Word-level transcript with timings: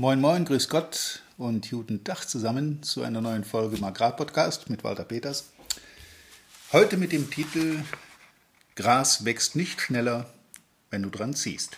Moin 0.00 0.18
Moin, 0.18 0.46
Grüß 0.46 0.70
Gott 0.70 1.20
und 1.36 1.68
guten 1.68 2.02
Tag 2.04 2.24
zusammen 2.24 2.82
zu 2.82 3.02
einer 3.02 3.20
neuen 3.20 3.44
Folge 3.44 3.76
im 3.76 3.84
Agrarpodcast 3.84 4.70
mit 4.70 4.82
Walter 4.82 5.04
Peters. 5.04 5.50
Heute 6.72 6.96
mit 6.96 7.12
dem 7.12 7.30
Titel 7.30 7.80
Gras 8.76 9.26
wächst 9.26 9.56
nicht 9.56 9.78
schneller, 9.78 10.24
wenn 10.88 11.02
du 11.02 11.10
dran 11.10 11.34
ziehst. 11.34 11.76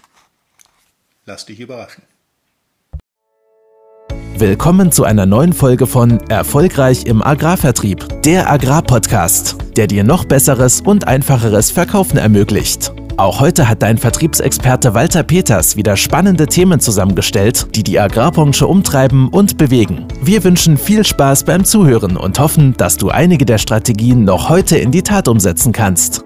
Lass 1.26 1.46
dich 1.46 1.58
überraschen. 1.58 2.04
Willkommen 4.36 4.92
zu 4.92 5.02
einer 5.02 5.26
neuen 5.26 5.52
Folge 5.52 5.88
von 5.88 6.20
Erfolgreich 6.28 7.06
im 7.06 7.24
Agrarvertrieb, 7.24 8.22
der 8.22 8.48
Agrarpodcast, 8.48 9.56
der 9.76 9.88
dir 9.88 10.04
noch 10.04 10.26
besseres 10.26 10.80
und 10.80 11.08
einfacheres 11.08 11.72
Verkaufen 11.72 12.18
ermöglicht. 12.18 12.92
Auch 13.18 13.40
heute 13.40 13.68
hat 13.68 13.82
dein 13.82 13.98
Vertriebsexperte 13.98 14.94
Walter 14.94 15.22
Peters 15.22 15.76
wieder 15.76 15.98
spannende 15.98 16.46
Themen 16.46 16.80
zusammengestellt, 16.80 17.66
die 17.76 17.82
die 17.82 18.00
Agrarbranche 18.00 18.66
umtreiben 18.66 19.28
und 19.28 19.58
bewegen. 19.58 20.08
Wir 20.22 20.42
wünschen 20.44 20.78
viel 20.78 21.04
Spaß 21.04 21.44
beim 21.44 21.66
Zuhören 21.66 22.16
und 22.16 22.38
hoffen, 22.38 22.74
dass 22.78 22.96
du 22.96 23.10
einige 23.10 23.44
der 23.44 23.58
Strategien 23.58 24.24
noch 24.24 24.48
heute 24.48 24.78
in 24.78 24.92
die 24.92 25.02
Tat 25.02 25.28
umsetzen 25.28 25.72
kannst. 25.72 26.24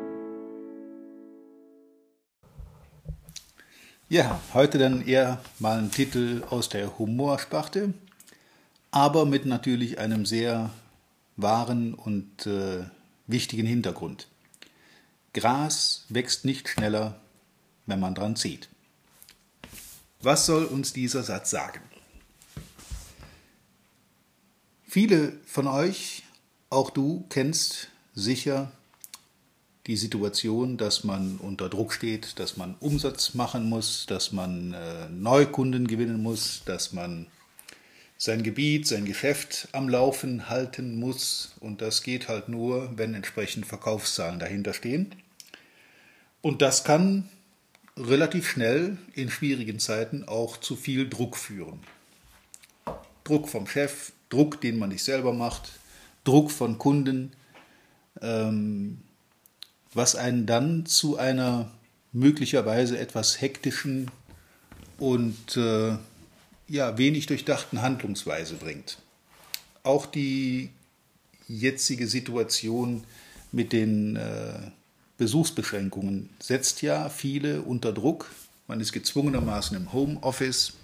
Ja, 4.09 4.41
heute 4.55 4.79
dann 4.79 5.05
eher 5.05 5.39
mal 5.59 5.79
ein 5.79 5.91
Titel 5.91 6.45
aus 6.51 6.69
der 6.69 6.97
Humorsparte, 7.01 7.95
aber 8.93 9.27
mit 9.27 9.45
natürlich 9.45 9.99
einem 9.99 10.25
sehr 10.25 10.71
wahren 11.37 11.95
und 11.95 12.47
äh, 12.47 12.85
wichtigen 13.27 13.66
Hintergrund. 13.66 14.29
Gras 15.37 16.07
wächst 16.09 16.47
nicht 16.47 16.67
schneller, 16.67 17.21
wenn 17.85 18.01
man 18.01 18.15
dran 18.15 18.37
zieht. 18.37 18.71
Was 20.23 20.47
soll 20.47 20.65
uns 20.65 20.95
dieser 20.95 21.23
Satz 21.23 21.51
sagen? 21.51 21.81
Viele 24.83 25.35
von 25.45 25.66
euch, 25.66 26.23
auch 26.71 26.88
du, 26.88 27.27
kennst 27.29 27.88
sicher 28.15 28.73
die 29.87 29.99
Situation, 29.99 30.79
dass 30.79 31.05
man 31.05 31.37
unter 31.37 31.69
Druck 31.69 31.93
steht, 31.93 32.38
dass 32.38 32.57
man 32.57 32.75
Umsatz 32.80 33.35
machen 33.35 33.69
muss, 33.69 34.07
dass 34.07 34.32
man 34.32 34.73
äh, 34.73 35.10
Neukunden 35.10 35.87
gewinnen 35.87 36.23
muss, 36.23 36.63
dass 36.65 36.95
man 36.95 37.27
sein 38.16 38.43
Gebiet, 38.43 38.87
sein 38.87 39.05
Geschäft 39.05 39.69
am 39.73 39.91
Laufen 39.91 40.49
halten 40.49 40.99
muss. 40.99 41.55
Und 41.60 41.82
das 41.82 42.03
geht 42.03 42.27
halt 42.27 42.49
nur, 42.49 42.97
wenn 42.97 43.13
entsprechend 43.13 43.66
Verkaufszahlen 43.66 44.38
dahinter 44.38 44.73
stehen. 44.73 45.15
Und 46.47 46.63
das 46.63 46.85
kann 46.85 47.29
relativ 47.97 48.49
schnell 48.49 48.99
in 49.15 49.30
schwierigen 49.30 49.80
Zeiten 49.80 50.23
auch 50.29 50.59
zu 50.59 50.77
viel 50.77 51.09
Druck 51.09 51.37
führen. 51.37 51.80
Druck 53.25 53.49
vom 53.49 53.66
Chef, 53.66 54.13
Druck, 54.29 54.61
den 54.61 54.79
man 54.79 54.91
nicht 54.91 55.03
selber 55.03 55.33
macht, 55.33 55.73
Druck 56.23 56.53
von 56.53 56.79
Kunden, 56.79 57.33
ähm, 58.23 58.99
was 59.93 60.15
einen 60.15 60.47
dann 60.47 60.87
zu 60.87 61.16
einer 61.19 61.73
möglicherweise 62.13 62.97
etwas 62.97 63.41
hektischen 63.41 64.09
und 64.99 65.56
äh, 65.56 65.97
ja, 66.69 66.97
wenig 66.97 67.27
durchdachten 67.27 67.83
Handlungsweise 67.83 68.55
bringt. 68.55 68.99
Auch 69.83 70.06
die 70.06 70.71
jetzige 71.49 72.06
Situation 72.06 73.03
mit 73.50 73.72
den 73.72 74.15
äh, 74.15 74.71
Besuchsbeschränkungen 75.19 76.28
setzt 76.41 76.83
ja 76.83 77.09
viele 77.09 77.62
unter 77.62 77.93
Druck. 77.93 78.31
Man 78.67 78.81
ist 78.81 78.93
gezwungenermaßen 78.93 79.77
im 79.77 79.93
Homeoffice. 79.93 80.75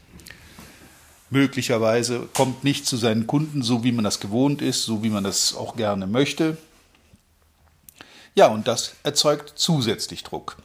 Möglicherweise 1.31 2.29
kommt 2.35 2.65
nicht 2.65 2.87
zu 2.87 2.97
seinen 2.97 3.27
Kunden, 3.27 3.63
so 3.63 3.85
wie 3.85 3.93
man 3.93 4.05
das 4.05 4.21
gewohnt 4.21 4.63
ist, 4.63 4.85
so 4.85 5.03
wie 5.03 5.11
man 5.11 5.25
das 5.25 5.55
auch 5.55 5.77
gerne 5.77 6.07
möchte. 6.07 6.57
Ja, 8.35 8.49
und 8.49 8.69
das 8.69 8.95
erzeugt 9.03 9.53
zusätzlich 9.57 10.25
Druck. 10.25 10.57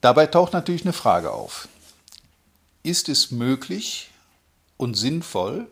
Dabei 0.00 0.26
taucht 0.26 0.52
natürlich 0.52 0.82
eine 0.82 0.92
Frage 0.92 1.30
auf. 1.30 1.68
Ist 2.82 3.08
es 3.08 3.30
möglich 3.30 4.10
und 4.76 4.94
sinnvoll, 4.94 5.66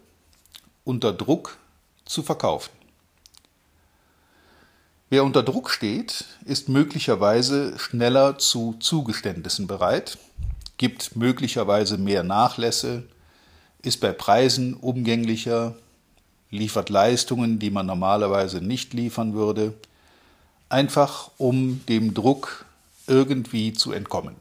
unter 0.84 1.12
Druck 1.12 1.58
zu 2.06 2.22
verkaufen? 2.22 2.70
Wer 5.12 5.24
unter 5.24 5.42
Druck 5.42 5.68
steht, 5.68 6.24
ist 6.46 6.70
möglicherweise 6.70 7.78
schneller 7.78 8.38
zu 8.38 8.76
Zugeständnissen 8.80 9.66
bereit, 9.66 10.16
gibt 10.78 11.16
möglicherweise 11.16 11.98
mehr 11.98 12.22
Nachlässe, 12.22 13.02
ist 13.82 14.00
bei 14.00 14.10
Preisen 14.10 14.72
umgänglicher, 14.72 15.74
liefert 16.48 16.88
Leistungen, 16.88 17.58
die 17.58 17.68
man 17.68 17.84
normalerweise 17.84 18.62
nicht 18.62 18.94
liefern 18.94 19.34
würde, 19.34 19.74
einfach 20.70 21.30
um 21.36 21.84
dem 21.90 22.14
Druck 22.14 22.64
irgendwie 23.06 23.74
zu 23.74 23.92
entkommen. 23.92 24.36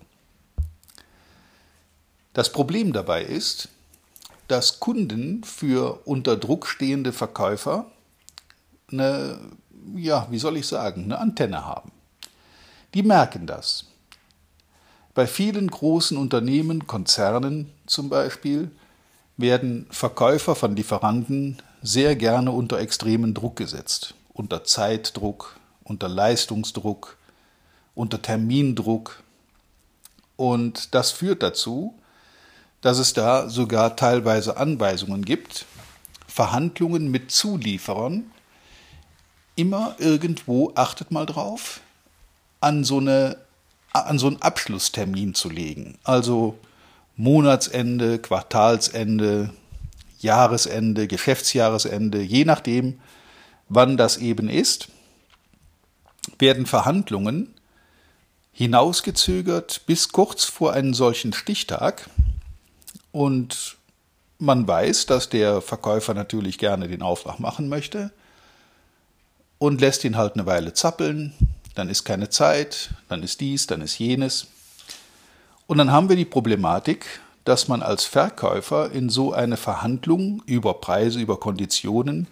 Das 2.31 2.49
Problem 2.49 2.93
dabei 2.93 3.25
ist, 3.25 3.67
dass 4.47 4.79
Kunden 4.79 5.43
für 5.43 5.99
unter 6.07 6.37
Druck 6.37 6.65
stehende 6.65 7.11
Verkäufer 7.11 7.91
eine 8.89 9.37
ja, 9.95 10.27
wie 10.29 10.39
soll 10.39 10.57
ich 10.57 10.67
sagen, 10.67 11.05
eine 11.05 11.19
Antenne 11.19 11.65
haben. 11.65 11.91
Die 12.93 13.03
merken 13.03 13.47
das. 13.47 13.85
Bei 15.13 15.27
vielen 15.27 15.69
großen 15.69 16.17
Unternehmen, 16.17 16.87
Konzernen 16.87 17.71
zum 17.85 18.09
Beispiel, 18.09 18.71
werden 19.37 19.87
Verkäufer 19.89 20.55
von 20.55 20.75
Lieferanten 20.75 21.61
sehr 21.81 22.15
gerne 22.15 22.51
unter 22.51 22.79
extremen 22.79 23.33
Druck 23.33 23.55
gesetzt. 23.57 24.13
Unter 24.33 24.63
Zeitdruck, 24.63 25.57
unter 25.83 26.07
Leistungsdruck, 26.07 27.17
unter 27.95 28.21
Termindruck. 28.21 29.21
Und 30.37 30.95
das 30.95 31.11
führt 31.11 31.43
dazu, 31.43 31.95
dass 32.81 32.97
es 32.97 33.13
da 33.13 33.49
sogar 33.49 33.95
teilweise 33.95 34.57
Anweisungen 34.57 35.23
gibt, 35.23 35.65
Verhandlungen 36.27 37.11
mit 37.11 37.31
Zulieferern 37.31 38.31
immer 39.55 39.95
irgendwo, 39.99 40.71
achtet 40.75 41.11
mal 41.11 41.25
drauf, 41.25 41.81
an 42.59 42.83
so, 42.83 42.99
eine, 42.99 43.37
an 43.93 44.19
so 44.19 44.27
einen 44.27 44.41
Abschlusstermin 44.41 45.33
zu 45.33 45.49
legen. 45.49 45.97
Also 46.03 46.57
Monatsende, 47.15 48.19
Quartalsende, 48.19 49.51
Jahresende, 50.19 51.07
Geschäftsjahresende, 51.07 52.21
je 52.21 52.45
nachdem, 52.45 52.99
wann 53.69 53.97
das 53.97 54.17
eben 54.17 54.49
ist, 54.49 54.89
werden 56.37 56.65
Verhandlungen 56.65 57.53
hinausgezögert 58.53 59.81
bis 59.85 60.09
kurz 60.11 60.45
vor 60.45 60.73
einen 60.73 60.93
solchen 60.93 61.33
Stichtag. 61.33 62.09
Und 63.11 63.77
man 64.37 64.67
weiß, 64.67 65.05
dass 65.07 65.29
der 65.29 65.61
Verkäufer 65.61 66.13
natürlich 66.13 66.57
gerne 66.57 66.87
den 66.87 67.01
Auftrag 67.01 67.39
machen 67.39 67.69
möchte 67.69 68.11
und 69.61 69.79
lässt 69.79 70.03
ihn 70.05 70.17
halt 70.17 70.33
eine 70.33 70.47
Weile 70.47 70.73
zappeln. 70.73 71.33
Dann 71.75 71.87
ist 71.87 72.03
keine 72.03 72.29
Zeit, 72.29 72.89
dann 73.09 73.21
ist 73.21 73.41
dies, 73.41 73.67
dann 73.67 73.81
ist 73.81 73.99
jenes. 73.99 74.47
Und 75.67 75.77
dann 75.77 75.91
haben 75.91 76.09
wir 76.09 76.15
die 76.15 76.25
Problematik, 76.25 77.05
dass 77.45 77.67
man 77.67 77.83
als 77.83 78.05
Verkäufer 78.05 78.91
in 78.91 79.09
so 79.09 79.33
eine 79.33 79.57
Verhandlung 79.57 80.41
über 80.47 80.73
Preise, 80.73 81.19
über 81.19 81.39
Konditionen 81.39 82.25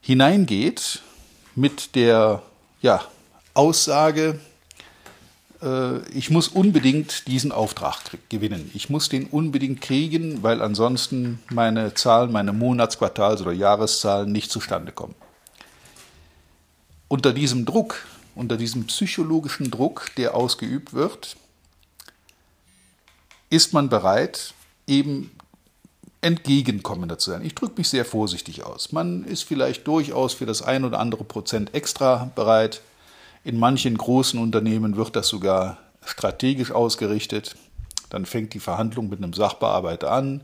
hineingeht 0.00 1.02
mit 1.56 1.94
der 1.94 2.40
ja, 2.80 3.02
Aussage, 3.52 4.40
äh, 5.60 5.98
ich 6.08 6.30
muss 6.30 6.48
unbedingt 6.48 7.26
diesen 7.26 7.52
Auftrag 7.52 7.98
gewinnen. 8.30 8.70
Ich 8.72 8.88
muss 8.88 9.10
den 9.10 9.26
unbedingt 9.26 9.82
kriegen, 9.82 10.42
weil 10.42 10.62
ansonsten 10.62 11.38
meine 11.50 11.92
Zahlen, 11.92 12.32
meine 12.32 12.54
Monats-, 12.54 12.96
Quartals- 12.96 13.42
oder 13.42 13.52
Jahreszahlen 13.52 14.32
nicht 14.32 14.50
zustande 14.50 14.92
kommen 14.92 15.14
unter 17.08 17.32
diesem 17.32 17.64
Druck, 17.64 18.06
unter 18.34 18.56
diesem 18.56 18.86
psychologischen 18.86 19.70
Druck, 19.70 20.10
der 20.16 20.34
ausgeübt 20.34 20.92
wird, 20.92 21.36
ist 23.50 23.72
man 23.72 23.88
bereit, 23.88 24.54
eben 24.86 25.30
entgegenkommender 26.20 27.18
zu 27.18 27.30
sein. 27.30 27.44
Ich 27.44 27.54
drücke 27.54 27.74
mich 27.78 27.88
sehr 27.88 28.04
vorsichtig 28.04 28.64
aus. 28.64 28.90
Man 28.92 29.24
ist 29.24 29.44
vielleicht 29.44 29.86
durchaus 29.86 30.34
für 30.34 30.46
das 30.46 30.62
ein 30.62 30.84
oder 30.84 30.98
andere 30.98 31.24
Prozent 31.24 31.74
extra 31.74 32.30
bereit. 32.34 32.82
In 33.44 33.58
manchen 33.58 33.96
großen 33.96 34.40
Unternehmen 34.40 34.96
wird 34.96 35.14
das 35.14 35.28
sogar 35.28 35.78
strategisch 36.04 36.72
ausgerichtet. 36.72 37.56
Dann 38.10 38.26
fängt 38.26 38.54
die 38.54 38.60
Verhandlung 38.60 39.08
mit 39.08 39.22
einem 39.22 39.34
Sachbearbeiter 39.34 40.10
an, 40.10 40.42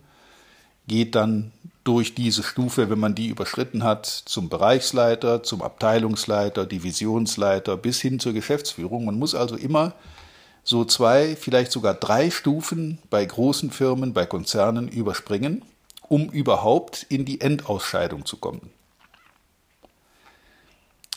geht 0.86 1.14
dann 1.14 1.52
durch 1.84 2.14
diese 2.14 2.42
Stufe, 2.42 2.90
wenn 2.90 2.98
man 2.98 3.14
die 3.14 3.28
überschritten 3.28 3.82
hat, 3.82 4.06
zum 4.06 4.48
Bereichsleiter, 4.48 5.42
zum 5.42 5.62
Abteilungsleiter, 5.62 6.64
Divisionsleiter 6.64 7.76
bis 7.76 8.00
hin 8.00 8.20
zur 8.20 8.32
Geschäftsführung. 8.32 9.04
Man 9.04 9.18
muss 9.18 9.34
also 9.34 9.56
immer 9.56 9.94
so 10.64 10.84
zwei, 10.84 11.34
vielleicht 11.34 11.72
sogar 11.72 11.94
drei 11.94 12.30
Stufen 12.30 12.98
bei 13.10 13.24
großen 13.24 13.70
Firmen, 13.70 14.12
bei 14.12 14.26
Konzernen 14.26 14.88
überspringen, 14.88 15.64
um 16.08 16.28
überhaupt 16.28 17.04
in 17.08 17.24
die 17.24 17.40
Endausscheidung 17.40 18.26
zu 18.26 18.36
kommen. 18.36 18.70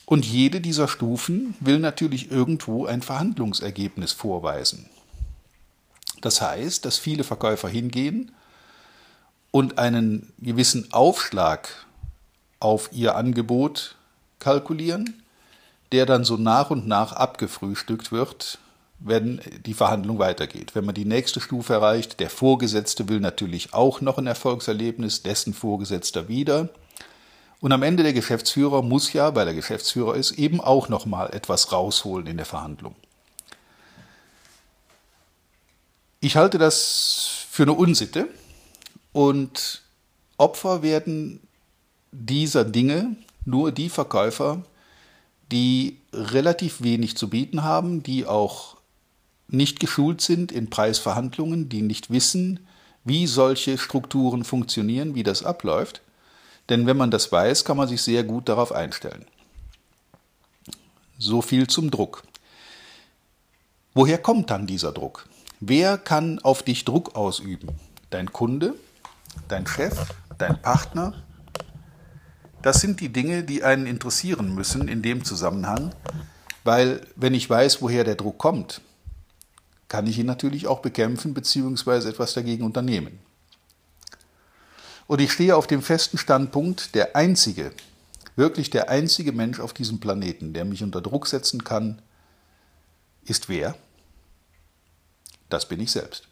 Und 0.05 0.25
jede 0.25 0.61
dieser 0.61 0.87
Stufen 0.87 1.55
will 1.59 1.79
natürlich 1.79 2.31
irgendwo 2.31 2.85
ein 2.85 3.01
Verhandlungsergebnis 3.01 4.13
vorweisen. 4.13 4.89
Das 6.21 6.41
heißt, 6.41 6.85
dass 6.85 6.97
viele 6.97 7.23
Verkäufer 7.23 7.67
hingehen 7.67 8.31
und 9.55 9.77
einen 9.77 10.33
gewissen 10.37 10.91
Aufschlag 10.91 11.69
auf 12.59 12.89
ihr 12.91 13.15
Angebot 13.15 13.95
kalkulieren, 14.37 15.23
der 15.93 16.05
dann 16.05 16.25
so 16.25 16.35
nach 16.35 16.71
und 16.71 16.89
nach 16.89 17.13
abgefrühstückt 17.13 18.11
wird, 18.11 18.57
wenn 18.99 19.39
die 19.65 19.73
Verhandlung 19.73 20.19
weitergeht. 20.19 20.75
Wenn 20.75 20.83
man 20.83 20.93
die 20.93 21.05
nächste 21.05 21.39
Stufe 21.39 21.71
erreicht, 21.71 22.19
der 22.19 22.29
Vorgesetzte 22.29 23.07
will 23.07 23.21
natürlich 23.21 23.73
auch 23.73 24.01
noch 24.01 24.17
ein 24.17 24.27
Erfolgserlebnis, 24.27 25.23
dessen 25.23 25.53
Vorgesetzter 25.53 26.27
wieder. 26.27 26.67
Und 27.61 27.71
am 27.71 27.81
Ende 27.81 28.03
der 28.03 28.11
Geschäftsführer 28.11 28.81
muss 28.81 29.13
ja, 29.13 29.35
weil 29.35 29.47
er 29.47 29.53
Geschäftsführer 29.53 30.15
ist, 30.15 30.31
eben 30.31 30.59
auch 30.59 30.89
noch 30.89 31.05
mal 31.05 31.33
etwas 31.33 31.71
rausholen 31.71 32.27
in 32.27 32.35
der 32.35 32.45
Verhandlung. 32.45 32.93
Ich 36.19 36.35
halte 36.35 36.57
das 36.57 37.45
für 37.49 37.63
eine 37.63 37.71
Unsitte 37.71 38.27
und 39.15 39.81
Opfer 40.35 40.83
werden 40.83 41.39
dieser 42.11 42.65
Dinge 42.65 43.15
nur 43.45 43.71
die 43.71 43.87
Verkäufer, 43.87 44.61
die 45.53 46.01
relativ 46.11 46.83
wenig 46.83 47.15
zu 47.15 47.29
bieten 47.29 47.63
haben, 47.63 48.03
die 48.03 48.25
auch 48.25 48.75
nicht 49.47 49.79
geschult 49.79 50.19
sind 50.19 50.51
in 50.51 50.69
Preisverhandlungen, 50.69 51.69
die 51.69 51.81
nicht 51.81 52.09
wissen, 52.09 52.59
wie 53.05 53.25
solche 53.25 53.77
Strukturen 53.77 54.43
funktionieren, 54.43 55.15
wie 55.15 55.23
das 55.23 55.43
abläuft. 55.43 56.01
Denn 56.67 56.85
wenn 56.85 56.97
man 56.97 57.09
das 57.09 57.31
weiß, 57.31 57.63
kann 57.63 57.77
man 57.77 57.87
sich 57.87 58.01
sehr 58.01 58.25
gut 58.25 58.49
darauf 58.49 58.73
einstellen. 58.73 59.23
So 61.17 61.41
viel 61.41 61.67
zum 61.67 61.89
Druck. 61.89 62.25
Woher 63.93 64.17
kommt 64.17 64.49
dann 64.49 64.67
dieser 64.67 64.91
Druck? 64.91 65.29
Wer 65.61 65.97
kann 65.97 66.39
auf 66.39 66.63
dich 66.63 66.83
Druck 66.83 67.15
ausüben? 67.15 67.69
Dein 68.09 68.33
Kunde, 68.33 68.75
dein 69.47 69.67
Chef, 69.67 70.13
dein 70.37 70.61
Partner, 70.61 71.13
das 72.61 72.81
sind 72.81 72.99
die 72.99 73.09
Dinge, 73.09 73.43
die 73.43 73.63
einen 73.63 73.85
interessieren 73.85 74.55
müssen 74.55 74.87
in 74.87 75.01
dem 75.03 75.23
Zusammenhang, 75.23 75.93
weil 76.63 77.01
wenn 77.15 77.35
ich 77.35 77.47
weiß, 77.47 77.81
woher 77.81 78.03
der 78.03 78.15
Druck 78.15 78.39
kommt, 78.39 78.81
kann 79.87 80.07
ich 80.07 80.17
ihn 80.17 80.25
natürlich 80.25 80.65
auch 80.65 80.79
bekämpfen 80.79 81.33
bzw. 81.35 82.09
etwas 82.09 82.33
dagegen 82.33 82.63
unternehmen. 82.63 83.19
Und 85.07 85.21
ich 85.21 85.31
stehe 85.31 85.55
auf 85.55 85.67
dem 85.67 85.83
festen 85.83 86.17
Standpunkt, 86.17 86.95
der 86.95 87.15
einzige, 87.15 87.71
wirklich 88.35 88.71
der 88.71 88.89
einzige 88.89 89.31
Mensch 89.31 89.59
auf 89.59 89.73
diesem 89.73 89.99
Planeten, 89.99 90.53
der 90.53 90.65
mich 90.65 90.81
unter 90.81 91.01
Druck 91.01 91.27
setzen 91.27 91.63
kann, 91.63 92.01
ist 93.25 93.47
wer? 93.47 93.75
Das 95.49 95.67
bin 95.67 95.79
ich 95.79 95.91
selbst. 95.91 96.27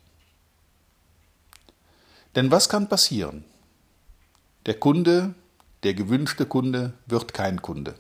Denn 2.36 2.52
was 2.52 2.70
kann 2.70 2.90
passieren? 2.90 3.44
Der 4.66 4.80
Kunde 4.80 5.36
der 5.84 5.94
gewünschte 5.94 6.46
Kunde 6.46 6.94
wird 7.06 7.34
kein 7.34 7.62
Kunde. 7.62 7.96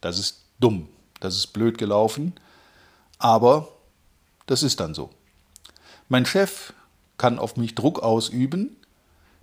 Das 0.00 0.18
ist 0.18 0.44
dumm, 0.58 0.88
das 1.20 1.36
ist 1.36 1.48
blöd 1.48 1.78
gelaufen, 1.78 2.32
aber 3.18 3.68
das 4.46 4.62
ist 4.62 4.80
dann 4.80 4.94
so. 4.94 5.10
Mein 6.08 6.24
Chef 6.24 6.72
kann 7.18 7.38
auf 7.38 7.56
mich 7.56 7.74
Druck 7.74 8.02
ausüben, 8.02 8.76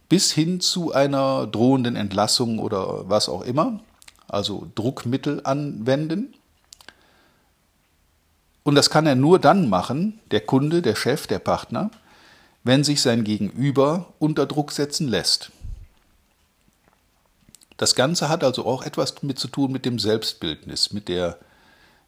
bis 0.10 0.32
hin 0.32 0.60
zu 0.60 0.94
einer 0.94 1.46
drohenden 1.48 1.96
Entlassung 1.96 2.60
oder 2.60 3.08
was 3.10 3.30
auch 3.30 3.42
immer, 3.42 3.80
also 4.28 4.68
Druckmittel 4.76 5.42
anwenden. 5.44 6.34
Und 8.64 8.74
das 8.74 8.90
kann 8.90 9.06
er 9.06 9.16
nur 9.16 9.38
dann 9.38 9.70
machen, 9.70 10.20
der 10.32 10.42
Kunde, 10.42 10.82
der 10.82 10.96
Chef, 10.96 11.28
der 11.28 11.40
Partner, 11.40 11.92
wenn 12.66 12.84
sich 12.84 13.02
sein 13.02 13.24
Gegenüber 13.24 14.14
unter 14.20 14.48
Druck 14.48 14.72
setzen 14.74 15.08
lässt. 15.08 15.52
Das 17.78 17.94
Ganze 17.94 18.28
hat 18.28 18.44
also 18.44 18.66
auch 18.66 18.84
etwas 18.84 19.22
mit 19.22 19.38
zu 19.38 19.48
tun 19.48 19.72
mit 19.72 19.86
dem 19.86 20.00
Selbstbildnis, 20.00 20.92
mit 20.92 21.08
der, 21.08 21.38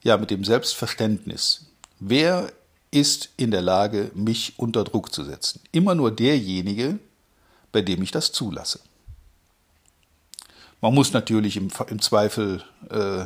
ja, 0.04 0.18
mit 0.18 0.32
dem 0.32 0.44
Selbstverständnis. 0.44 1.68
Wer 2.00 2.52
ist 2.90 3.30
in 3.38 3.52
der 3.52 3.62
Lage, 3.62 4.12
mich 4.16 4.58
unter 4.58 4.84
Druck 4.84 5.14
zu 5.14 5.24
setzen? 5.24 5.62
Immer 5.72 5.94
nur 5.94 6.10
derjenige, 6.10 6.98
bei 7.72 7.82
dem 7.82 8.02
ich 8.02 8.12
das 8.12 8.32
zulasse. 8.32 8.80
Man 10.82 10.96
muss 10.96 11.14
natürlich 11.14 11.58
im, 11.58 11.70
im 11.88 12.02
Zweifel, 12.02 12.64
äh, 12.90 13.26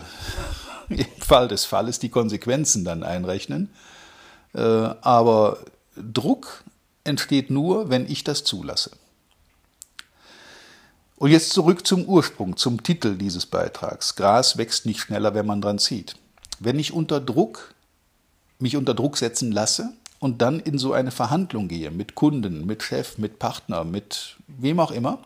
im 0.90 1.22
Fall 1.22 1.48
des 1.48 1.64
Falles, 1.64 2.00
die 2.00 2.10
Konsequenzen 2.10 2.84
dann 2.84 3.04
einrechnen. 3.04 3.70
Äh, 4.54 4.60
aber 4.60 5.60
Druck 5.96 6.64
entsteht 7.04 7.50
nur, 7.50 7.90
wenn 7.90 8.10
ich 8.10 8.24
das 8.24 8.44
zulasse. 8.44 8.92
Und 11.18 11.30
jetzt 11.30 11.52
zurück 11.52 11.86
zum 11.86 12.06
Ursprung, 12.06 12.58
zum 12.58 12.82
Titel 12.82 13.16
dieses 13.16 13.46
Beitrags. 13.46 14.16
Gras 14.16 14.58
wächst 14.58 14.88
nicht 14.88 15.00
schneller, 15.00 15.36
wenn 15.36 15.46
man 15.46 15.62
dran 15.62 15.78
zieht. 15.78 16.16
Wenn 16.60 16.80
ich 16.80 16.94
unter 16.94 17.20
Druck, 17.20 17.76
mich 18.58 18.76
unter 18.76 18.94
Druck 18.94 19.18
setzen 19.18 19.52
lasse 19.52 19.94
und 20.20 20.42
dann 20.42 20.60
in 20.60 20.78
so 20.78 20.94
eine 20.94 21.12
Verhandlung 21.12 21.68
gehe 21.68 21.92
mit 21.92 22.16
Kunden, 22.16 22.66
mit 22.66 22.82
Chef, 22.82 23.18
mit 23.18 23.38
Partner, 23.38 23.84
mit 23.84 24.38
wem 24.48 24.80
auch 24.80 24.92
immer, 24.92 25.20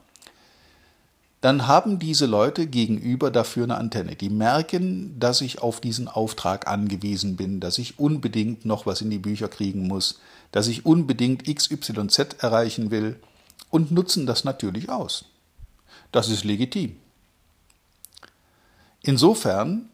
dann 1.45 1.67
haben 1.67 1.99
diese 1.99 2.25
Leute 2.25 2.65
gegenüber 2.65 3.29
dafür 3.29 3.65
eine 3.65 3.77
Antenne. 3.77 4.15
Die 4.15 4.31
merken, 4.31 5.19
dass 5.19 5.41
ich 5.41 5.61
auf 5.61 5.79
diesen 5.79 6.07
Auftrag 6.07 6.65
angewiesen 6.65 7.35
bin, 7.35 7.59
dass 7.59 7.77
ich 7.77 7.99
unbedingt 7.99 8.65
noch 8.65 8.87
was 8.87 9.01
in 9.01 9.11
die 9.11 9.19
Bücher 9.19 9.47
kriegen 9.47 9.85
muss, 9.85 10.19
dass 10.51 10.65
ich 10.65 10.87
unbedingt 10.87 11.43
XYZ 11.45 12.37
erreichen 12.39 12.89
will 12.89 13.19
und 13.69 13.91
nutzen 13.91 14.25
das 14.25 14.43
natürlich 14.43 14.89
aus. 14.89 15.25
Das 16.11 16.29
ist 16.29 16.45
legitim. 16.45 16.95
Insofern 19.03 19.87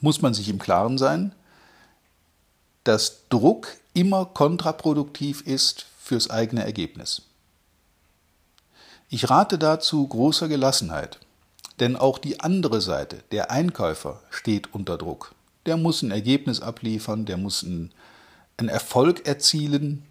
muss 0.00 0.22
man 0.22 0.34
sich 0.34 0.48
im 0.48 0.58
Klaren 0.58 0.98
sein, 0.98 1.36
dass 2.82 3.28
Druck 3.28 3.68
immer 3.94 4.24
kontraproduktiv 4.24 5.42
ist 5.42 5.86
fürs 6.00 6.30
eigene 6.30 6.64
Ergebnis. 6.64 7.22
Ich 9.08 9.30
rate 9.30 9.56
dazu 9.56 10.06
großer 10.06 10.48
Gelassenheit, 10.48 11.20
denn 11.78 11.94
auch 11.94 12.18
die 12.18 12.40
andere 12.40 12.80
Seite, 12.80 13.22
der 13.30 13.50
Einkäufer, 13.52 14.20
steht 14.30 14.74
unter 14.74 14.98
Druck. 14.98 15.32
Der 15.64 15.76
muss 15.76 16.02
ein 16.02 16.10
Ergebnis 16.10 16.60
abliefern, 16.60 17.24
der 17.24 17.36
muss 17.36 17.62
einen, 17.62 17.92
einen 18.56 18.68
Erfolg 18.68 19.26
erzielen 19.26 20.04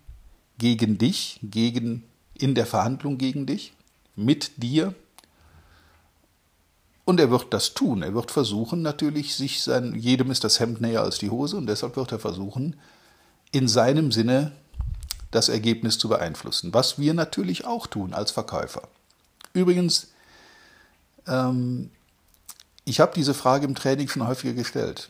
gegen 0.58 0.98
dich, 0.98 1.40
gegen, 1.44 2.04
in 2.38 2.56
der 2.56 2.66
Verhandlung 2.66 3.18
gegen 3.18 3.46
dich 3.46 3.74
mit 4.16 4.64
dir. 4.64 4.94
Und 7.04 7.20
er 7.20 7.30
wird 7.30 7.54
das 7.54 7.74
tun. 7.74 8.02
Er 8.02 8.14
wird 8.14 8.32
versuchen, 8.32 8.82
natürlich, 8.82 9.36
sich 9.36 9.62
sein, 9.62 9.94
jedem 9.94 10.32
ist 10.32 10.46
das 10.46 10.60
Hemd 10.62 10.80
näher 10.80 11.02
als 11.02 11.18
die 11.18 11.30
Hose, 11.30 11.58
und 11.58 11.68
deshalb 11.68 11.98
wird 11.98 12.14
er 12.14 12.20
versuchen, 12.20 12.78
in 13.52 13.68
seinem 13.68 14.12
Sinne 14.14 14.54
das 15.36 15.50
Ergebnis 15.50 15.98
zu 15.98 16.10
beeinflussen. 16.10 16.74
Was 16.74 16.98
wir 16.98 17.14
natürlich 17.14 17.66
auch 17.66 17.88
tun 17.88 18.14
als 18.14 18.32
Verkäufer. 18.32 18.84
Übrigens, 19.54 20.08
ähm, 21.28 21.92
ich 22.86 23.00
habe 23.00 23.14
diese 23.16 23.34
Frage 23.34 23.66
im 23.66 23.76
Training 23.76 24.08
schon 24.08 24.28
häufiger 24.28 24.54
gestellt. 24.54 25.10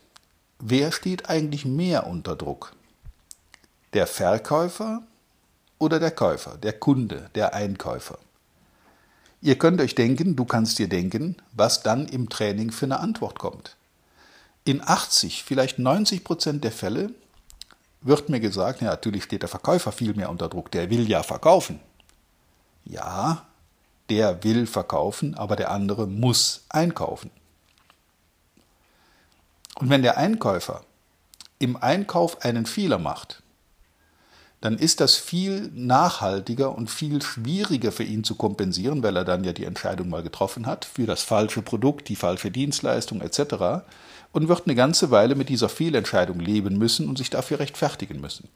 Wer 0.59 0.91
steht 0.91 1.29
eigentlich 1.29 1.65
mehr 1.65 2.07
unter 2.07 2.35
Druck? 2.35 2.73
Der 3.93 4.07
Verkäufer 4.07 5.03
oder 5.77 5.99
der 5.99 6.11
Käufer, 6.11 6.57
der 6.57 6.73
Kunde, 6.73 7.29
der 7.35 7.53
Einkäufer? 7.53 8.17
Ihr 9.41 9.57
könnt 9.57 9.79
euch 9.79 9.93
denken, 9.93 10.35
du 10.35 10.45
kannst 10.45 10.79
dir 10.79 10.89
denken, 10.89 11.37
was 11.51 11.83
dann 11.83 12.07
im 12.07 12.29
Training 12.29 12.71
für 12.71 12.85
eine 12.85 12.99
Antwort 12.99 13.37
kommt. 13.37 13.75
In 14.63 14.81
80, 14.81 15.43
vielleicht 15.43 15.77
90 15.77 16.23
Prozent 16.23 16.63
der 16.63 16.71
Fälle 16.71 17.11
wird 18.05 18.29
mir 18.29 18.39
gesagt, 18.39 18.81
ja, 18.81 18.89
natürlich 18.89 19.23
steht 19.23 19.41
der 19.41 19.49
Verkäufer 19.49 19.91
viel 19.91 20.13
mehr 20.13 20.29
unter 20.29 20.47
Druck, 20.47 20.71
der 20.71 20.89
will 20.89 21.09
ja 21.09 21.23
verkaufen. 21.23 21.79
Ja, 22.85 23.45
der 24.09 24.43
will 24.43 24.67
verkaufen, 24.67 25.33
aber 25.35 25.55
der 25.55 25.71
andere 25.71 26.07
muss 26.07 26.65
einkaufen. 26.69 27.31
Und 29.75 29.89
wenn 29.89 30.03
der 30.03 30.17
Einkäufer 30.17 30.83
im 31.57 31.75
Einkauf 31.77 32.43
einen 32.43 32.67
Fehler 32.67 32.99
macht, 32.99 33.41
dann 34.65 34.79
ist 34.79 34.99
das 34.99 35.15
viel 35.15 35.69
nachhaltiger 35.75 36.75
und 36.75 36.89
viel 36.89 37.21
schwieriger 37.21 37.91
für 37.91 38.01
ihn 38.03 38.23
zu 38.23 38.33
kompensieren, 38.33 39.03
weil 39.03 39.15
er 39.15 39.23
dann 39.23 39.43
ja 39.43 39.53
die 39.53 39.63
Entscheidung 39.63 40.09
mal 40.09 40.23
getroffen 40.23 40.65
hat 40.65 40.85
für 40.85 41.05
das 41.05 41.21
falsche 41.21 41.61
Produkt, 41.61 42.09
die 42.09 42.15
falsche 42.15 42.49
Dienstleistung 42.49 43.21
etc. 43.21 43.85
und 44.31 44.47
wird 44.47 44.63
eine 44.65 44.73
ganze 44.73 45.11
Weile 45.11 45.35
mit 45.35 45.49
dieser 45.49 45.69
Fehlentscheidung 45.69 46.39
leben 46.39 46.79
müssen 46.79 47.07
und 47.07 47.19
sich 47.19 47.29
dafür 47.29 47.59
rechtfertigen 47.59 48.19
müssen. 48.19 48.49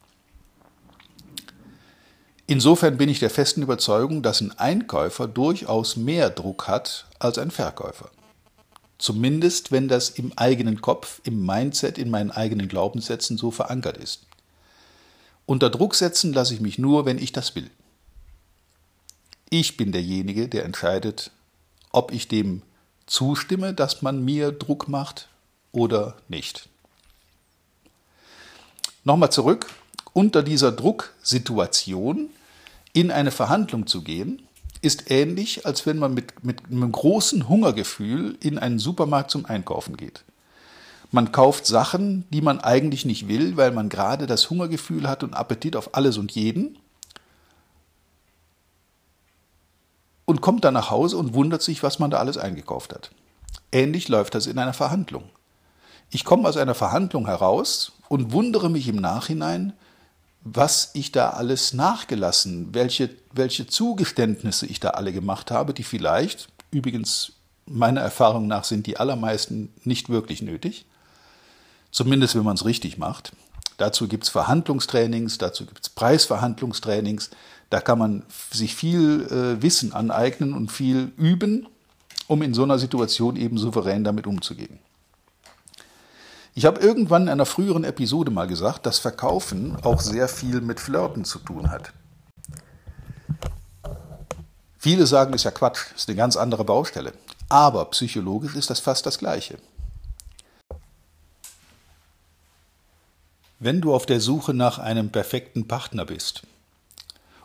Insofern 2.48 2.98
bin 2.98 3.08
ich 3.08 3.20
der 3.20 3.30
festen 3.30 3.62
Überzeugung, 3.62 4.24
dass 4.24 4.42
ein 4.42 4.58
Einkäufer 4.58 5.28
durchaus 5.28 5.96
mehr 5.96 6.32
Druck 6.32 6.68
hat 6.68 7.06
als 7.20 7.38
ein 7.38 7.52
Verkäufer. 7.52 8.10
Zumindest 8.98 9.72
wenn 9.72 9.88
das 9.88 10.10
im 10.10 10.34
eigenen 10.36 10.82
Kopf, 10.82 11.22
im 11.24 11.46
Mindset, 11.46 12.00
in 12.00 12.10
meinen 12.10 12.32
eigenen 12.32 12.68
Glaubenssätzen 12.68 13.38
so 13.38 13.52
verankert 13.52 13.98
ist. 13.98 14.26
Unter 15.50 15.72
Druck 15.72 15.96
setzen 15.96 16.32
lasse 16.32 16.54
ich 16.54 16.60
mich 16.60 16.78
nur, 16.78 17.08
wenn 17.08 17.18
ich 17.18 17.32
das 17.32 17.56
will. 17.56 17.72
Ich 19.50 19.78
bin 19.78 19.92
derjenige, 19.92 20.48
der 20.48 20.64
entscheidet, 20.64 21.32
ob 21.90 22.12
ich 22.12 22.28
dem 22.28 22.62
zustimme, 23.08 23.74
dass 23.74 24.04
man 24.04 24.24
mir 24.24 24.52
Druck 24.52 24.88
macht 24.88 25.28
oder 25.72 26.18
nicht. 26.28 26.70
Nochmal 29.04 29.32
zurück. 29.32 29.66
Unter 30.14 30.44
dieser 30.44 30.72
Drucksituation 30.72 32.30
in 32.94 33.10
eine 33.10 33.32
Verhandlung 33.32 33.88
zu 33.88 34.04
gehen, 34.04 34.44
ist 34.84 35.10
ähnlich, 35.10 35.66
als 35.66 35.88
wenn 35.88 35.98
man 35.98 36.14
mit, 36.14 36.44
mit 36.44 36.68
einem 36.68 36.92
großen 36.92 37.50
Hungergefühl 37.50 38.38
in 38.40 38.60
einen 38.60 38.78
Supermarkt 38.78 39.32
zum 39.32 39.48
Einkaufen 39.48 39.98
geht. 39.98 40.24
Man 41.12 41.32
kauft 41.32 41.66
Sachen, 41.66 42.26
die 42.30 42.42
man 42.42 42.60
eigentlich 42.60 43.06
nicht 43.06 43.28
will, 43.28 43.58
weil 43.58 43.72
man 43.72 43.90
gerade 43.90 44.28
das 44.28 44.50
Hungergefühl 44.50 45.08
hat 45.08 45.24
und 45.24 45.34
Appetit 45.34 45.76
auf 45.76 45.96
alles 45.96 46.18
und 46.18 46.32
jeden. 46.32 46.78
Und 50.26 50.42
kommt 50.42 50.64
dann 50.64 50.76
nach 50.76 50.92
Hause 50.92 51.18
und 51.18 51.34
wundert 51.34 51.64
sich, 51.64 51.82
was 51.82 51.98
man 51.98 52.12
da 52.12 52.20
alles 52.20 52.38
eingekauft 52.38 52.94
hat. 52.94 53.10
Ähnlich 53.72 54.08
läuft 54.08 54.36
das 54.36 54.46
in 54.46 54.60
einer 54.60 54.74
Verhandlung. 54.74 55.24
Ich 56.12 56.26
komme 56.26 56.48
aus 56.48 56.58
einer 56.58 56.76
Verhandlung 56.76 57.26
heraus 57.26 57.94
und 58.08 58.32
wundere 58.32 58.70
mich 58.70 58.88
im 58.88 58.98
Nachhinein, 58.98 59.74
was 60.42 60.92
ich 60.94 61.12
da 61.12 61.32
alles 61.32 61.74
nachgelassen, 61.74 62.74
welche, 62.74 63.10
welche 63.34 63.68
Zugeständnisse 63.68 64.66
ich 64.66 64.80
da 64.80 64.92
alle 64.92 65.12
gemacht 65.12 65.52
habe, 65.52 65.74
die 65.74 65.84
vielleicht, 65.84 66.50
übrigens 66.72 67.34
meiner 67.66 68.02
Erfahrung 68.02 68.48
nach 68.48 68.64
sind 68.64 68.88
die 68.88 68.98
allermeisten 68.98 69.72
nicht 69.84 70.10
wirklich 70.10 70.42
nötig, 70.42 70.86
zumindest 71.92 72.36
wenn 72.36 72.44
man 72.44 72.56
es 72.56 72.66
richtig 72.66 72.98
macht. 72.98 73.32
Dazu 73.78 74.08
gibt 74.08 74.26
es 74.26 74.30
Verhandlungstrainings, 74.30 75.38
dazu 75.38 75.66
gibt 75.66 75.82
es 75.84 75.90
Preisverhandlungstrainings, 75.90 77.30
da 77.70 77.80
kann 77.80 78.00
man 78.00 78.24
sich 78.52 78.76
viel 78.76 79.28
äh, 79.30 79.62
Wissen 79.62 79.94
aneignen 79.94 80.54
und 80.54 80.72
viel 80.72 81.12
üben, 81.18 81.68
um 82.28 82.42
in 82.42 82.54
so 82.54 82.64
einer 82.64 82.80
Situation 82.80 83.36
eben 83.36 83.58
souverän 83.58 84.04
damit 84.04 84.28
umzugehen. 84.28 84.80
Ich 86.56 86.66
habe 86.66 86.82
irgendwann 86.82 87.24
in 87.24 87.30
einer 87.30 87.46
früheren 87.46 87.84
Episode 87.84 88.32
mal 88.32 88.48
gesagt, 88.48 88.86
dass 88.86 89.00
Verkaufen 89.00 89.78
auch 89.84 90.02
sehr 90.02 90.28
viel 90.28 90.62
mit 90.62 90.80
Flirten 90.80 91.24
zu 91.24 91.40
tun 91.40 91.72
hat. 91.72 91.94
Viele 94.78 95.06
sagen, 95.06 95.34
ist 95.34 95.44
ja 95.44 95.52
Quatsch, 95.52 95.94
ist 95.96 96.10
eine 96.10 96.18
ganz 96.18 96.36
andere 96.36 96.66
Baustelle. 96.66 97.14
Aber 97.50 97.86
psychologisch 97.86 98.56
ist 98.56 98.70
das 98.70 98.80
fast 98.80 99.06
das 99.06 99.20
Gleiche. 99.20 99.58
Wenn 103.60 103.82
du 103.82 103.94
auf 103.94 104.06
der 104.06 104.22
Suche 104.22 104.54
nach 104.54 104.80
einem 104.80 105.10
perfekten 105.10 105.68
Partner 105.68 106.06
bist 106.06 106.44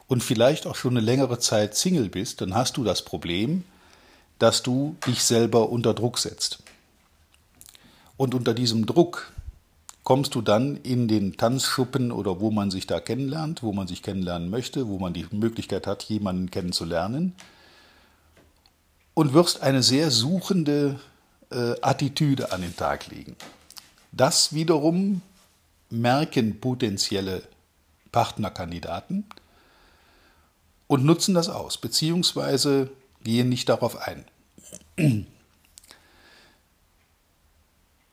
und 0.06 0.22
vielleicht 0.22 0.66
auch 0.66 0.76
schon 0.76 0.96
eine 0.96 1.04
längere 1.04 1.40
Zeit 1.40 1.76
Single 1.76 2.08
bist, 2.08 2.40
dann 2.40 2.54
hast 2.54 2.76
du 2.76 2.84
das 2.84 3.02
Problem, 3.02 3.64
dass 4.38 4.62
du 4.62 4.96
dich 5.06 5.24
selber 5.24 5.70
unter 5.70 5.92
Druck 5.92 6.18
setzt. 6.18 6.62
Und 8.16 8.34
unter 8.34 8.54
diesem 8.54 8.86
Druck 8.86 9.32
kommst 10.04 10.36
du 10.36 10.42
dann 10.42 10.76
in 10.76 11.08
den 11.08 11.36
Tanzschuppen 11.36 12.12
oder 12.12 12.40
wo 12.40 12.52
man 12.52 12.70
sich 12.70 12.86
da 12.86 13.00
kennenlernt, 13.00 13.64
wo 13.64 13.72
man 13.72 13.88
sich 13.88 14.02
kennenlernen 14.02 14.50
möchte, 14.50 14.86
wo 14.86 14.98
man 14.98 15.14
die 15.14 15.26
Möglichkeit 15.32 15.86
hat, 15.86 16.04
jemanden 16.04 16.50
kennenzulernen 16.50 17.34
und 19.14 19.32
wirst 19.32 19.62
eine 19.62 19.82
sehr 19.82 20.10
suchende 20.10 21.00
äh, 21.50 21.74
Attitüde 21.80 22.52
an 22.52 22.60
den 22.60 22.76
Tag 22.76 23.08
legen. 23.08 23.34
Das 24.12 24.52
wiederum 24.52 25.22
merken 26.00 26.60
potenzielle 26.60 27.42
Partnerkandidaten 28.12 29.24
und 30.86 31.04
nutzen 31.04 31.34
das 31.34 31.48
aus, 31.48 31.78
beziehungsweise 31.78 32.90
gehen 33.22 33.48
nicht 33.48 33.68
darauf 33.68 33.96
ein. 33.96 34.24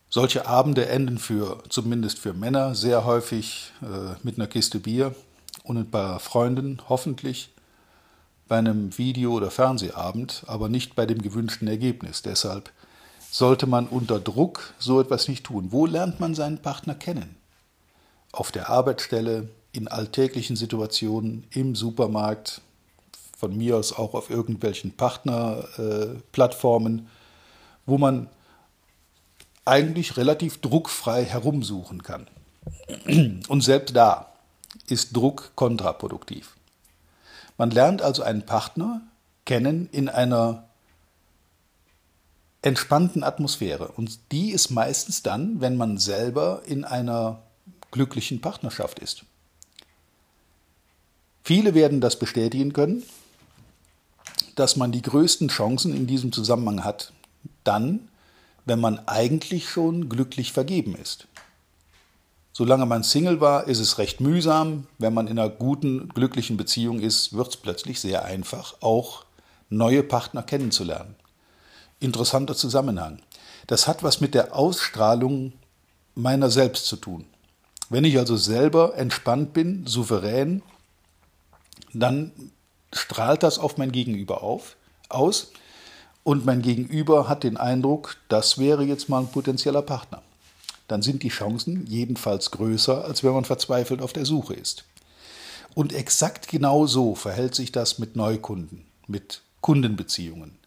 Solche 0.08 0.46
Abende 0.46 0.86
enden 0.88 1.18
für, 1.18 1.62
zumindest 1.68 2.18
für 2.18 2.34
Männer, 2.34 2.74
sehr 2.74 3.04
häufig 3.04 3.72
äh, 3.82 4.14
mit 4.22 4.36
einer 4.36 4.46
Kiste 4.46 4.78
Bier 4.78 5.14
und 5.64 5.78
ein 5.78 5.90
paar 5.90 6.20
Freunden, 6.20 6.80
hoffentlich 6.88 7.50
bei 8.46 8.58
einem 8.58 8.98
Video- 8.98 9.32
oder 9.32 9.50
Fernsehabend, 9.50 10.44
aber 10.46 10.68
nicht 10.68 10.94
bei 10.94 11.06
dem 11.06 11.22
gewünschten 11.22 11.68
Ergebnis. 11.68 12.20
Deshalb 12.20 12.70
sollte 13.30 13.66
man 13.66 13.86
unter 13.86 14.20
Druck 14.20 14.74
so 14.78 15.00
etwas 15.00 15.28
nicht 15.28 15.44
tun. 15.44 15.68
Wo 15.70 15.86
lernt 15.86 16.20
man 16.20 16.34
seinen 16.34 16.58
Partner 16.58 16.94
kennen? 16.94 17.36
Auf 18.32 18.50
der 18.50 18.70
Arbeitsstelle, 18.70 19.48
in 19.72 19.88
alltäglichen 19.88 20.56
Situationen, 20.56 21.46
im 21.50 21.74
Supermarkt, 21.74 22.62
von 23.36 23.54
mir 23.56 23.76
aus 23.76 23.92
auch 23.92 24.14
auf 24.14 24.30
irgendwelchen 24.30 24.92
Partnerplattformen, 24.92 26.98
äh, 26.98 27.02
wo 27.86 27.98
man 27.98 28.28
eigentlich 29.64 30.16
relativ 30.16 30.60
druckfrei 30.60 31.24
herumsuchen 31.24 32.02
kann. 32.02 32.26
Und 33.48 33.62
selbst 33.62 33.96
da 33.96 34.32
ist 34.86 35.16
Druck 35.16 35.52
kontraproduktiv. 35.56 36.56
Man 37.58 37.70
lernt 37.70 38.02
also 38.02 38.22
einen 38.22 38.46
Partner 38.46 39.02
kennen 39.44 39.88
in 39.90 40.08
einer 40.08 40.64
entspannten 42.62 43.24
Atmosphäre. 43.24 43.88
Und 43.88 44.20
die 44.30 44.52
ist 44.52 44.70
meistens 44.70 45.22
dann, 45.22 45.60
wenn 45.60 45.76
man 45.76 45.98
selber 45.98 46.62
in 46.64 46.84
einer 46.84 47.42
glücklichen 47.92 48.40
Partnerschaft 48.40 48.98
ist. 48.98 49.24
Viele 51.44 51.74
werden 51.74 52.00
das 52.00 52.18
bestätigen 52.18 52.72
können, 52.72 53.04
dass 54.56 54.76
man 54.76 54.92
die 54.92 55.02
größten 55.02 55.48
Chancen 55.48 55.94
in 55.94 56.06
diesem 56.06 56.32
Zusammenhang 56.32 56.84
hat, 56.84 57.12
dann, 57.64 58.08
wenn 58.64 58.80
man 58.80 59.06
eigentlich 59.06 59.68
schon 59.68 60.08
glücklich 60.08 60.52
vergeben 60.52 60.94
ist. 60.94 61.26
Solange 62.52 62.84
man 62.84 63.02
Single 63.02 63.40
war, 63.40 63.66
ist 63.66 63.78
es 63.78 63.96
recht 63.96 64.20
mühsam. 64.20 64.86
Wenn 64.98 65.14
man 65.14 65.26
in 65.26 65.38
einer 65.38 65.48
guten, 65.48 66.08
glücklichen 66.10 66.58
Beziehung 66.58 67.00
ist, 67.00 67.32
wird 67.32 67.48
es 67.48 67.56
plötzlich 67.56 67.98
sehr 67.98 68.24
einfach, 68.24 68.74
auch 68.82 69.24
neue 69.70 70.02
Partner 70.02 70.42
kennenzulernen. 70.42 71.16
Interessanter 71.98 72.54
Zusammenhang. 72.54 73.20
Das 73.68 73.88
hat 73.88 74.02
was 74.02 74.20
mit 74.20 74.34
der 74.34 74.54
Ausstrahlung 74.54 75.54
meiner 76.14 76.50
selbst 76.50 76.86
zu 76.86 76.96
tun. 76.96 77.24
Wenn 77.90 78.04
ich 78.04 78.18
also 78.18 78.36
selber 78.36 78.96
entspannt 78.96 79.52
bin, 79.52 79.86
souverän, 79.86 80.62
dann 81.92 82.32
strahlt 82.92 83.42
das 83.42 83.58
auf 83.58 83.76
mein 83.76 83.92
Gegenüber 83.92 84.42
auf, 84.42 84.76
aus 85.08 85.52
und 86.24 86.44
mein 86.44 86.62
Gegenüber 86.62 87.28
hat 87.28 87.42
den 87.44 87.56
Eindruck, 87.56 88.16
das 88.28 88.58
wäre 88.58 88.84
jetzt 88.84 89.08
mal 89.08 89.20
ein 89.20 89.30
potenzieller 89.30 89.82
Partner. 89.82 90.22
Dann 90.88 91.02
sind 91.02 91.22
die 91.22 91.28
Chancen 91.28 91.86
jedenfalls 91.86 92.50
größer, 92.50 93.04
als 93.04 93.24
wenn 93.24 93.32
man 93.32 93.44
verzweifelt 93.44 94.02
auf 94.02 94.12
der 94.12 94.26
Suche 94.26 94.54
ist. 94.54 94.84
Und 95.74 95.92
exakt 95.92 96.48
genau 96.48 96.86
so 96.86 97.14
verhält 97.14 97.54
sich 97.54 97.72
das 97.72 97.98
mit 97.98 98.14
Neukunden, 98.14 98.84
mit 99.06 99.42
Kundenbeziehungen. 99.60 100.58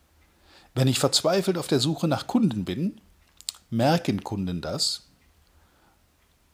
Wenn 0.74 0.88
ich 0.88 1.00
verzweifelt 1.00 1.58
auf 1.58 1.68
der 1.68 1.80
Suche 1.80 2.08
nach 2.08 2.28
Kunden 2.28 2.66
bin, 2.66 3.00
merken 3.70 4.24
Kunden 4.24 4.62
das, 4.62 5.05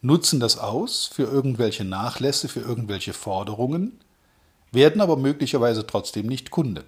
nutzen 0.02 0.40
das 0.40 0.58
aus 0.58 1.06
für 1.06 1.24
irgendwelche 1.24 1.86
Nachlässe, 1.86 2.48
für 2.48 2.62
irgendwelche 2.62 3.14
Forderungen, 3.14 4.00
werden 4.72 5.02
aber 5.02 5.18
möglicherweise 5.18 5.86
trotzdem 5.86 6.28
nicht 6.28 6.52
Kunde. 6.52 6.84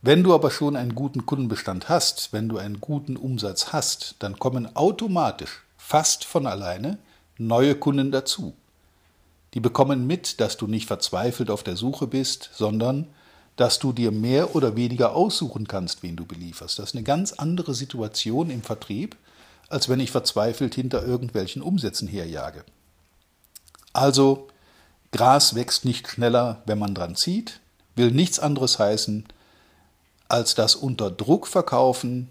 Wenn 0.00 0.22
du 0.22 0.32
aber 0.32 0.50
schon 0.50 0.76
einen 0.76 0.94
guten 0.94 1.26
Kundenbestand 1.26 1.88
hast, 1.88 2.32
wenn 2.32 2.48
du 2.48 2.58
einen 2.58 2.80
guten 2.80 3.16
Umsatz 3.16 3.72
hast, 3.72 4.16
dann 4.20 4.38
kommen 4.38 4.74
automatisch, 4.76 5.64
fast 5.76 6.24
von 6.24 6.46
alleine, 6.46 6.98
neue 7.36 7.74
Kunden 7.74 8.12
dazu. 8.12 8.54
Die 9.54 9.60
bekommen 9.60 10.06
mit, 10.06 10.40
dass 10.40 10.56
du 10.56 10.66
nicht 10.66 10.86
verzweifelt 10.86 11.50
auf 11.50 11.62
der 11.62 11.76
Suche 11.76 12.06
bist, 12.06 12.50
sondern 12.52 13.08
dass 13.56 13.80
du 13.80 13.92
dir 13.92 14.12
mehr 14.12 14.54
oder 14.54 14.76
weniger 14.76 15.16
aussuchen 15.16 15.66
kannst, 15.66 16.02
wen 16.04 16.14
du 16.14 16.24
belieferst. 16.24 16.78
Das 16.78 16.90
ist 16.90 16.94
eine 16.94 17.04
ganz 17.04 17.32
andere 17.32 17.74
Situation 17.74 18.50
im 18.50 18.62
Vertrieb, 18.62 19.16
als 19.68 19.88
wenn 19.88 20.00
ich 20.00 20.10
verzweifelt 20.10 20.74
hinter 20.74 21.04
irgendwelchen 21.04 21.62
Umsätzen 21.62 22.08
herjage. 22.08 22.64
Also, 23.92 24.48
Gras 25.12 25.54
wächst 25.54 25.84
nicht 25.84 26.08
schneller, 26.08 26.62
wenn 26.66 26.78
man 26.78 26.94
dran 26.94 27.16
zieht, 27.16 27.60
will 27.96 28.10
nichts 28.10 28.38
anderes 28.38 28.78
heißen, 28.78 29.26
als 30.28 30.54
das 30.54 30.74
unter 30.74 31.10
Druck 31.10 31.46
verkaufen, 31.46 32.28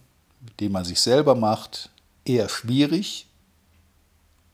den 0.60 0.72
man 0.72 0.86
sich 0.86 1.02
selber 1.02 1.36
macht, 1.36 1.90
eher 2.26 2.50
schwierig 2.50 3.28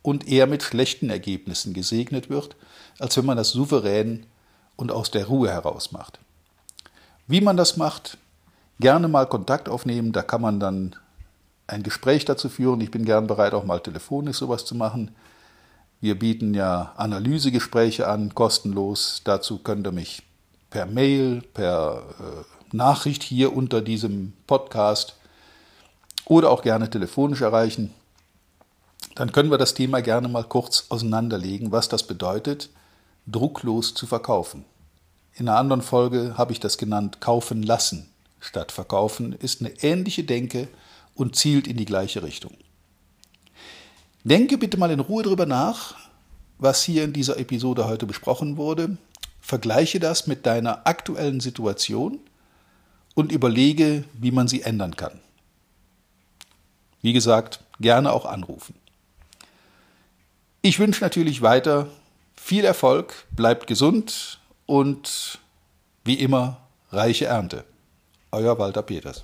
und 0.02 0.28
eher 0.28 0.48
mit 0.48 0.64
schlechten 0.64 1.10
Ergebnissen 1.10 1.74
gesegnet 1.74 2.30
wird, 2.30 2.56
als 3.00 3.18
wenn 3.18 3.26
man 3.26 3.38
das 3.38 3.50
souverän 3.50 4.26
und 4.76 4.92
aus 4.92 5.12
der 5.12 5.26
Ruhe 5.26 5.50
heraus 5.50 5.92
macht. 5.92 6.20
Wie 7.28 7.42
man 7.42 7.58
das 7.58 7.78
macht, 7.78 8.18
gerne 8.80 9.08
mal 9.08 9.28
Kontakt 9.28 9.70
aufnehmen, 9.70 10.12
da 10.12 10.24
kann 10.24 10.42
man 10.42 10.60
dann 10.60 10.96
ein 11.68 11.84
Gespräch 11.84 12.26
dazu 12.26 12.50
führen. 12.50 12.82
Ich 12.82 12.92
bin 12.92 13.06
gern 13.06 13.28
bereit, 13.28 13.54
auch 13.54 13.66
mal 13.66 13.80
telefonisch 13.80 14.38
sowas 14.38 14.66
zu 14.66 14.76
machen. 14.76 15.16
Wir 16.02 16.20
bieten 16.20 16.54
ja 16.54 16.94
Analysegespräche 16.98 18.08
an, 18.08 18.36
kostenlos. 18.36 19.22
Dazu 19.24 19.60
könnt 19.60 19.88
ihr 19.88 19.92
mich 19.92 20.24
per 20.70 20.86
Mail, 20.86 21.42
per 21.54 22.04
äh, 22.20 22.76
Nachricht 22.76 23.24
hier 23.24 23.56
unter 23.56 23.82
diesem 23.82 24.34
Podcast 24.48 25.16
oder 26.26 26.50
auch 26.50 26.62
gerne 26.62 26.90
telefonisch 26.90 27.42
erreichen. 27.42 27.94
Dann 29.16 29.32
können 29.32 29.52
wir 29.52 29.58
das 29.58 29.76
Thema 29.76 30.02
gerne 30.02 30.28
mal 30.28 30.44
kurz 30.44 30.88
auseinanderlegen, 30.90 31.72
was 31.72 31.88
das 31.88 32.04
bedeutet, 32.04 32.70
drucklos 33.28 33.94
zu 33.94 34.08
verkaufen. 34.08 34.66
In 35.36 35.48
einer 35.48 35.58
anderen 35.58 35.82
Folge 35.82 36.34
habe 36.38 36.52
ich 36.52 36.60
das 36.60 36.78
genannt 36.78 37.22
kaufen 37.22 37.64
lassen 37.64 38.10
statt 38.40 38.72
verkaufen, 38.72 39.34
ist 39.34 39.62
eine 39.62 39.72
ähnliche 39.82 40.24
Denke 40.24 40.68
und 41.16 41.36
zielt 41.36 41.68
in 41.68 41.78
die 41.78 41.86
gleiche 41.86 42.24
Richtung. 42.24 42.54
Denke 44.24 44.58
bitte 44.58 44.78
mal 44.78 44.92
in 44.92 45.00
Ruhe 45.00 45.24
darüber 45.24 45.46
nach, 45.46 45.96
was 46.58 46.84
hier 46.84 47.04
in 47.04 47.14
dieser 47.14 47.38
Episode 47.38 47.88
heute 47.88 48.06
besprochen 48.06 48.58
wurde. 48.58 48.98
Vergleiche 49.42 50.00
das 50.00 50.28
mit 50.28 50.46
deiner 50.46 50.88
aktuellen 50.88 51.42
Situation 51.42 52.20
und 53.16 53.32
überlege, 53.32 54.06
wie 54.14 54.32
man 54.32 54.48
sie 54.48 54.62
ändern 54.62 54.96
kann. 54.96 55.20
Wie 57.02 57.12
gesagt, 57.12 57.60
gerne 57.82 58.14
auch 58.14 58.26
anrufen. 58.26 58.76
Ich 60.62 60.80
wünsche 60.80 61.04
natürlich 61.04 61.42
weiter 61.42 61.88
viel 62.36 62.64
Erfolg, 62.64 63.26
bleibt 63.32 63.68
gesund 63.68 64.40
und 64.66 65.40
wie 66.06 66.16
immer 66.16 66.58
reiche 66.92 67.26
Ernte. 67.26 67.66
Euer 68.32 68.58
Walter 68.58 68.82
Peters. 68.82 69.24